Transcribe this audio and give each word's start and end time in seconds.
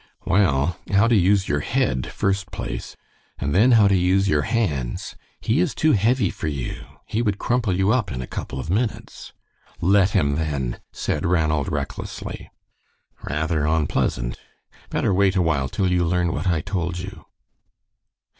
"Well, 0.25 0.79
how 0.91 1.07
to 1.07 1.15
use 1.15 1.47
your 1.47 1.59
head, 1.59 2.07
first 2.07 2.49
place, 2.49 2.97
and 3.37 3.53
then 3.53 3.73
how 3.73 3.87
to 3.87 3.95
use 3.95 4.27
your 4.27 4.41
hands. 4.41 5.15
He 5.41 5.59
is 5.59 5.75
too 5.75 5.91
heavy 5.91 6.31
for 6.31 6.47
you. 6.47 6.83
He 7.05 7.21
would 7.21 7.37
crumple 7.37 7.75
you 7.77 7.91
up 7.91 8.11
in 8.11 8.19
a 8.19 8.25
couple 8.25 8.59
of 8.59 8.71
minutes." 8.71 9.31
"Let 9.79 10.09
him, 10.17 10.37
then," 10.37 10.79
said 10.91 11.23
Ranald, 11.23 11.71
recklessly. 11.71 12.49
"Rather 13.21 13.67
onpleasant. 13.67 14.39
Better 14.89 15.13
wait 15.13 15.35
awhile 15.35 15.69
till 15.69 15.91
you 15.91 16.03
learn 16.03 16.33
what 16.33 16.47
I 16.47 16.61
told 16.61 16.97
you." 16.97 17.25